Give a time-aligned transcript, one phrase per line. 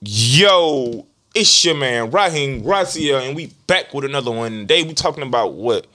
[0.00, 4.52] Yo, it's your man Raheem Gracia, and we back with another one.
[4.52, 5.88] Today we talking about what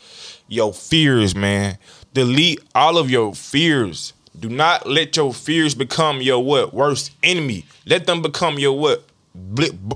[0.50, 1.78] your fears, man.
[2.14, 4.12] Delete all of your fears.
[4.38, 7.66] Do not let your fears become your what worst enemy.
[7.86, 9.06] Let them become your what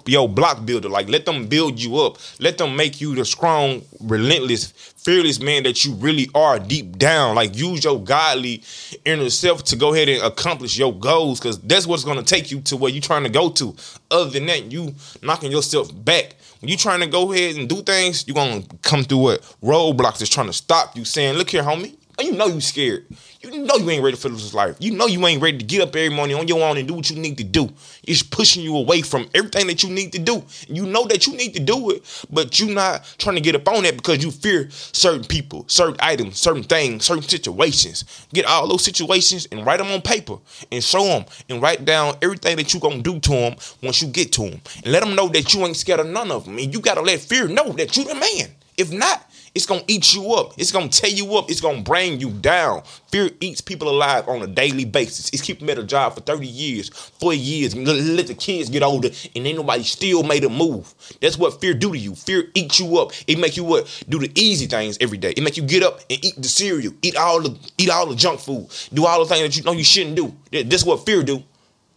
[0.05, 0.89] your block builder.
[0.89, 2.17] Like let them build you up.
[2.39, 7.35] Let them make you the strong, relentless, fearless man that you really are deep down.
[7.35, 8.63] Like use your godly
[9.05, 12.61] inner self to go ahead and accomplish your goals, because that's what's gonna take you
[12.61, 13.75] to where you're trying to go to.
[14.09, 16.35] Other than that, you knocking yourself back.
[16.59, 20.21] When you're trying to go ahead and do things, you're gonna come through what roadblocks
[20.21, 23.05] is trying to stop you, saying, "Look here, homie." You know you scared.
[23.41, 24.75] You know you ain't ready for this life.
[24.79, 26.95] You know you ain't ready to get up every morning on your own and do
[26.95, 27.69] what you need to do.
[28.03, 30.43] It's pushing you away from everything that you need to do.
[30.67, 33.67] You know that you need to do it, but you're not trying to get up
[33.67, 38.03] on that because you fear certain people, certain items, certain things, certain situations.
[38.33, 40.37] Get all those situations and write them on paper
[40.71, 44.07] and show them and write down everything that you gonna do to them once you
[44.07, 46.57] get to them and let them know that you ain't scared of none of them.
[46.57, 48.55] And you gotta let fear know that you the man.
[48.77, 49.26] If not,
[49.57, 50.53] it's gonna eat you up.
[50.55, 51.49] It's gonna tear you up.
[51.49, 52.83] It's gonna bring you down.
[53.11, 55.31] Fear eats people alive on a daily basis.
[55.33, 58.83] It's keeping them at a job for 30 years, 40 years, let the kids get
[58.83, 60.93] older, and ain't nobody still made a move.
[61.19, 62.13] That's what fear do to you.
[62.13, 63.11] Fear eats you up.
[63.25, 64.03] It make you what?
[64.07, 65.31] Do the easy things every day.
[65.31, 68.15] It make you get up and eat the cereal, eat all the eat all the
[68.15, 70.35] junk food, do all the things that you know you shouldn't do.
[70.51, 71.43] That's what fear do.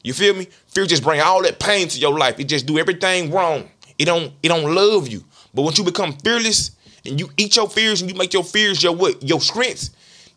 [0.03, 0.49] You feel me?
[0.69, 2.41] Fear just bring all that pain to your life.
[2.41, 3.69] It just do everything wrong.
[3.99, 5.25] It don't it don't love you.
[5.53, 6.71] But once you become fearless,
[7.05, 9.23] and you eat your fears and you make your fears your what?
[9.23, 9.91] Your strengths.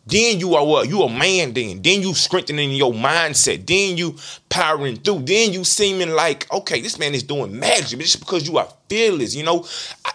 [0.05, 0.89] Then you are what?
[0.89, 1.81] You a man then.
[1.81, 3.65] Then you strengthening your mindset.
[3.65, 4.17] Then you
[4.49, 5.19] powering through.
[5.19, 7.99] Then you seeming like, okay, this man is doing magic.
[8.01, 9.65] Just because you are fearless, you know,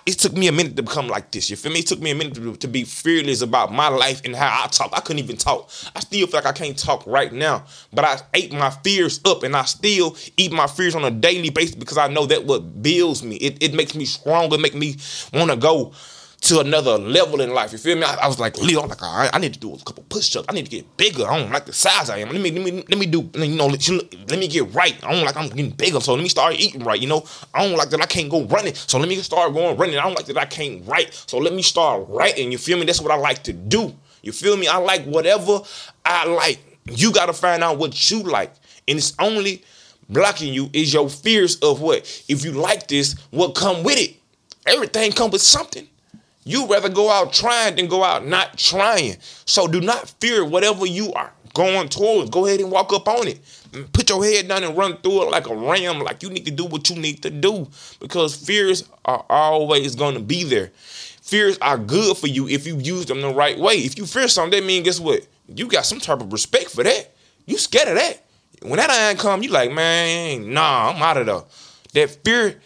[0.05, 1.49] it took me a minute to become like this.
[1.49, 1.79] You feel me?
[1.79, 4.67] It took me a minute to, to be fearless about my life and how I
[4.67, 4.91] talk.
[4.93, 5.71] I couldn't even talk.
[5.97, 7.65] I still feel like I can't talk right now.
[7.91, 11.49] But I ate my fears up and I still eat my fears on a daily
[11.49, 13.37] basis because I know that what builds me.
[13.37, 14.97] It, it makes me stronger, make me
[15.33, 15.95] want to go
[16.41, 17.73] to another level in life.
[17.73, 18.05] You feel me?
[18.05, 20.05] I, I was like, Leo, I'm like, all right, I need to do a couple
[20.09, 20.47] push-ups.
[20.49, 21.27] I need to get bigger.
[21.27, 22.31] I don't like the size I am.
[22.31, 24.97] Let me, let me, let me do, you know, let, me get right.
[25.05, 27.01] I don't like I'm getting bigger, so let me start eating right.
[27.01, 29.77] You know, I don't like that I can't go running, so let me start going
[29.77, 29.99] running.
[29.99, 32.53] I don't like that I can't write, so let me start writing.
[32.53, 32.85] You feel me?
[32.85, 33.95] That's what I like to do.
[34.23, 34.69] You feel me?
[34.69, 35.61] I like whatever
[36.05, 36.61] I like.
[36.91, 38.55] You got to find out what you like,
[38.87, 39.65] and it's only
[40.09, 42.25] blocking you is your fears of what.
[42.29, 44.17] If you like this, what come with it?
[44.67, 45.87] Everything come with something.
[46.49, 49.19] You rather go out trying than go out not trying.
[49.45, 52.31] So do not fear whatever you are going towards.
[52.31, 53.45] Go ahead and walk up on it.
[53.73, 56.47] Mm, put your head down and run through it like a ram, like you need
[56.47, 57.69] to do what you need to do.
[58.01, 60.69] Because fears are always going to be there.
[61.21, 63.75] Fears are good for you if you use them the right way.
[63.75, 65.27] If you fear something, that means guess what?
[65.55, 67.15] You got some type of respect for that.
[67.45, 68.25] You scared of that.
[68.63, 72.07] When that iron come, you like, man, nah, I'm out of there.
[72.07, 72.59] That fear,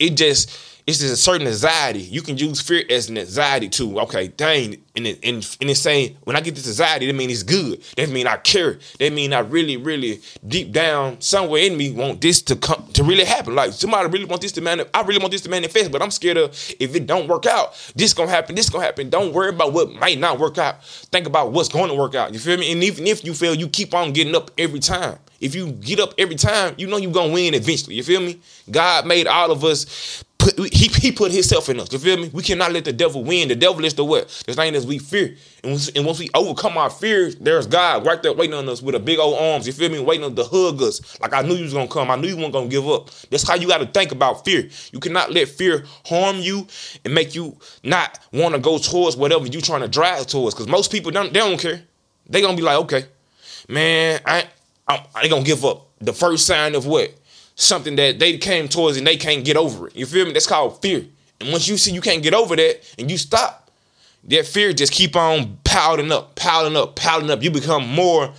[0.00, 0.50] it just
[0.88, 1.98] it's just a certain anxiety.
[1.98, 4.00] You can use fear as an anxiety too.
[4.00, 7.42] Okay, dang, and and, and it's saying when I get this anxiety, that means it's
[7.42, 7.82] good.
[7.98, 8.78] That mean I care.
[8.98, 13.04] That mean I really, really deep down somewhere in me want this to come to
[13.04, 13.54] really happen.
[13.54, 14.96] Like somebody really want this to manifest.
[14.96, 17.74] I really want this to manifest, but I'm scared of if it don't work out,
[17.94, 18.54] this gonna happen.
[18.54, 19.10] This gonna happen.
[19.10, 20.82] Don't worry about what might not work out.
[20.86, 22.32] Think about what's going to work out.
[22.32, 22.72] You feel me?
[22.72, 25.18] And even if you fail, you keep on getting up every time.
[25.38, 27.96] If you get up every time, you know you're gonna win eventually.
[27.96, 28.40] You feel me?
[28.70, 30.24] God made all of us
[30.56, 31.92] put he, he put himself in us.
[31.92, 32.30] You feel me?
[32.32, 33.48] We cannot let the devil win.
[33.48, 34.28] The devil is the what?
[34.46, 35.36] The thing that we fear.
[35.62, 38.82] And once, and once we overcome our fears, there's God right there waiting on us
[38.82, 39.66] with a big old arms.
[39.66, 40.00] You feel me?
[40.00, 41.20] Waiting on to hug us.
[41.20, 42.10] Like I knew you was gonna come.
[42.10, 43.10] I knew you weren't gonna give up.
[43.30, 44.68] That's how you gotta think about fear.
[44.92, 46.66] You cannot let fear harm you
[47.04, 50.54] and make you not want to go towards whatever you're trying to drive towards.
[50.54, 51.82] Because most people don't they don't care.
[52.28, 53.04] They gonna be like, okay,
[53.68, 54.46] man, I
[54.86, 55.86] I, I gonna give up.
[56.00, 57.12] The first sign of what?
[57.58, 59.96] Something that they came towards and they can't get over it.
[59.96, 60.32] You feel me?
[60.32, 61.04] That's called fear.
[61.40, 63.70] And once you see you can't get over that and you stop,
[64.24, 67.42] that fear just keep on piling up, piling up, piling up.
[67.42, 68.32] You become more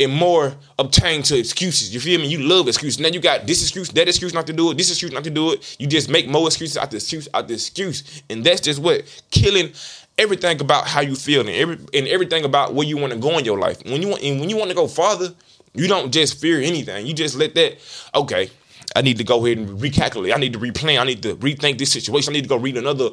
[0.00, 1.94] and more obtained to excuses.
[1.94, 2.26] You feel me?
[2.26, 2.98] You love excuses.
[2.98, 5.30] Now you got this excuse, that excuse not to do it, this excuse not to
[5.30, 5.76] do it.
[5.78, 8.22] You just make more excuses out the excuse, out the excuse.
[8.28, 9.72] And that's just what killing
[10.18, 13.38] everything about how you feel and every and everything about where you want to go
[13.38, 13.84] in your life.
[13.84, 15.32] When you want and when you want to go farther,
[15.74, 17.06] you don't just fear anything.
[17.06, 17.78] You just let that,
[18.14, 18.50] okay,
[18.96, 20.32] I need to go ahead and recalculate.
[20.32, 21.00] I need to replan.
[21.00, 22.32] I need to rethink this situation.
[22.32, 23.10] I need to go read another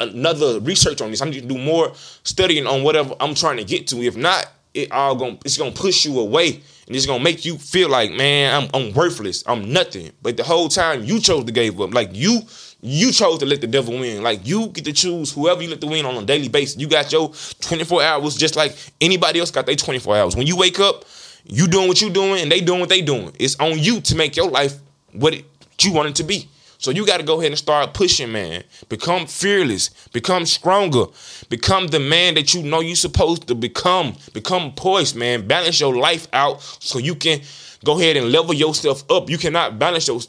[0.00, 1.22] another research on this.
[1.22, 1.92] I need to do more
[2.24, 4.02] studying on whatever I'm trying to get to.
[4.02, 7.56] If not, it all gonna it's gonna push you away and it's gonna make you
[7.56, 9.44] feel like, man, I'm, I'm worthless.
[9.46, 10.10] I'm nothing.
[10.22, 11.94] But the whole time you chose to give up.
[11.94, 12.40] Like you
[12.82, 14.22] you chose to let the devil win.
[14.22, 16.78] Like you get to choose whoever you let the win on a daily basis.
[16.78, 20.36] You got your 24 hours just like anybody else got their 24 hours.
[20.36, 21.04] When you wake up,
[21.44, 23.34] you doing what you doing and they doing what they doing.
[23.38, 24.78] It's on you to make your life
[25.12, 25.44] what it
[25.82, 26.48] you want it to be.
[26.78, 28.62] So you got to go ahead and start pushing, man.
[28.88, 29.90] Become fearless.
[30.12, 31.06] Become stronger.
[31.48, 34.14] Become the man that you know you're supposed to become.
[34.32, 35.46] Become poised, man.
[35.46, 37.40] Balance your life out so you can
[37.84, 39.30] go ahead and level yourself up.
[39.30, 40.20] You cannot balance your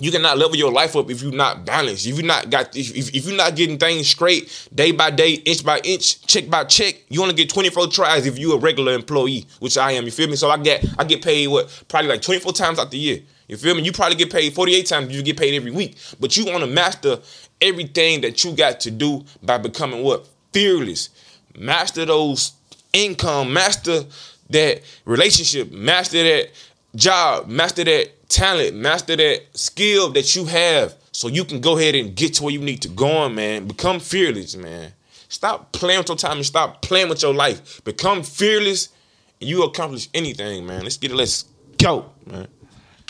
[0.00, 2.06] you cannot level your life up if you're not balanced.
[2.06, 5.64] If you're not got if, if you're not getting things straight day by day, inch
[5.64, 9.46] by inch, check by check, you only get 24 tries if you're a regular employee,
[9.58, 10.04] which I am.
[10.04, 10.36] You feel me?
[10.36, 13.20] So I get I get paid what probably like 24 times out the year.
[13.48, 13.82] You feel me?
[13.82, 15.96] You probably get paid 48 times you get paid every week.
[16.20, 17.18] But you want to master
[17.60, 20.28] everything that you got to do by becoming what?
[20.52, 21.08] Fearless.
[21.58, 22.52] Master those
[22.92, 24.04] income, master
[24.50, 26.50] that relationship, master that
[26.94, 31.94] job, master that talent, master that skill that you have so you can go ahead
[31.94, 33.66] and get to where you need to go on, man.
[33.66, 34.92] Become fearless, man.
[35.28, 37.82] Stop playing with your time and stop playing with your life.
[37.84, 38.90] Become fearless
[39.40, 40.82] and you accomplish anything, man.
[40.82, 41.14] Let's get it.
[41.16, 41.44] Let's
[41.78, 42.48] go, man.